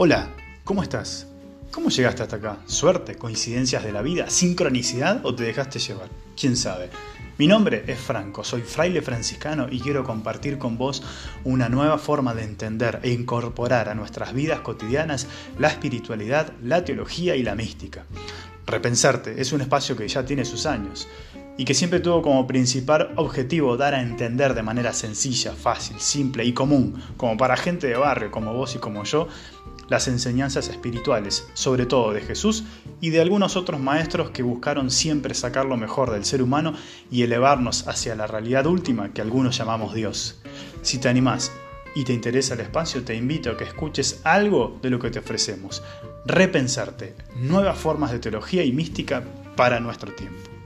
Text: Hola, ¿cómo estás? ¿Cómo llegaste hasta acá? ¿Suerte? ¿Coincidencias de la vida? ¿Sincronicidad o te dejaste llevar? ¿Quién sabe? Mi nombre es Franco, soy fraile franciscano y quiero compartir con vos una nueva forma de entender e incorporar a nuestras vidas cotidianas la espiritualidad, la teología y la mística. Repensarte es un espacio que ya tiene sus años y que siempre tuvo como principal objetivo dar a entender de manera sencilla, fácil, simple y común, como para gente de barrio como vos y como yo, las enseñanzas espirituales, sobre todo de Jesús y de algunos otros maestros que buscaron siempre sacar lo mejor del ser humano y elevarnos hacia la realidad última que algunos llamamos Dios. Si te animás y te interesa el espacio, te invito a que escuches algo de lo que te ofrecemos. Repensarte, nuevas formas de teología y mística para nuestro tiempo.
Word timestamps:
Hola, 0.00 0.28
¿cómo 0.62 0.84
estás? 0.84 1.26
¿Cómo 1.72 1.88
llegaste 1.88 2.22
hasta 2.22 2.36
acá? 2.36 2.58
¿Suerte? 2.66 3.16
¿Coincidencias 3.16 3.82
de 3.82 3.90
la 3.90 4.00
vida? 4.00 4.30
¿Sincronicidad 4.30 5.26
o 5.26 5.34
te 5.34 5.42
dejaste 5.42 5.80
llevar? 5.80 6.08
¿Quién 6.40 6.56
sabe? 6.56 6.88
Mi 7.36 7.48
nombre 7.48 7.82
es 7.88 7.98
Franco, 7.98 8.44
soy 8.44 8.62
fraile 8.62 9.02
franciscano 9.02 9.66
y 9.68 9.80
quiero 9.80 10.04
compartir 10.04 10.56
con 10.56 10.78
vos 10.78 11.02
una 11.42 11.68
nueva 11.68 11.98
forma 11.98 12.32
de 12.32 12.44
entender 12.44 13.00
e 13.02 13.10
incorporar 13.10 13.88
a 13.88 13.96
nuestras 13.96 14.32
vidas 14.32 14.60
cotidianas 14.60 15.26
la 15.58 15.66
espiritualidad, 15.66 16.52
la 16.62 16.84
teología 16.84 17.34
y 17.34 17.42
la 17.42 17.56
mística. 17.56 18.04
Repensarte 18.68 19.40
es 19.40 19.52
un 19.52 19.62
espacio 19.62 19.96
que 19.96 20.06
ya 20.06 20.24
tiene 20.24 20.44
sus 20.44 20.66
años 20.66 21.08
y 21.56 21.64
que 21.64 21.74
siempre 21.74 21.98
tuvo 21.98 22.22
como 22.22 22.46
principal 22.46 23.14
objetivo 23.16 23.76
dar 23.76 23.94
a 23.94 24.00
entender 24.00 24.54
de 24.54 24.62
manera 24.62 24.92
sencilla, 24.92 25.54
fácil, 25.54 25.98
simple 25.98 26.44
y 26.44 26.52
común, 26.52 27.02
como 27.16 27.36
para 27.36 27.56
gente 27.56 27.88
de 27.88 27.96
barrio 27.96 28.30
como 28.30 28.54
vos 28.54 28.76
y 28.76 28.78
como 28.78 29.02
yo, 29.02 29.26
las 29.88 30.08
enseñanzas 30.08 30.68
espirituales, 30.68 31.48
sobre 31.54 31.86
todo 31.86 32.12
de 32.12 32.20
Jesús 32.20 32.64
y 33.00 33.10
de 33.10 33.20
algunos 33.20 33.56
otros 33.56 33.80
maestros 33.80 34.30
que 34.30 34.42
buscaron 34.42 34.90
siempre 34.90 35.34
sacar 35.34 35.66
lo 35.66 35.76
mejor 35.76 36.10
del 36.10 36.24
ser 36.24 36.42
humano 36.42 36.74
y 37.10 37.22
elevarnos 37.22 37.88
hacia 37.88 38.14
la 38.14 38.26
realidad 38.26 38.66
última 38.66 39.12
que 39.12 39.22
algunos 39.22 39.56
llamamos 39.56 39.94
Dios. 39.94 40.40
Si 40.82 40.98
te 40.98 41.08
animás 41.08 41.52
y 41.94 42.04
te 42.04 42.12
interesa 42.12 42.54
el 42.54 42.60
espacio, 42.60 43.02
te 43.02 43.14
invito 43.14 43.50
a 43.50 43.56
que 43.56 43.64
escuches 43.64 44.20
algo 44.24 44.78
de 44.82 44.90
lo 44.90 44.98
que 44.98 45.10
te 45.10 45.18
ofrecemos. 45.18 45.82
Repensarte, 46.26 47.14
nuevas 47.36 47.78
formas 47.78 48.12
de 48.12 48.18
teología 48.18 48.64
y 48.64 48.72
mística 48.72 49.24
para 49.56 49.80
nuestro 49.80 50.12
tiempo. 50.14 50.57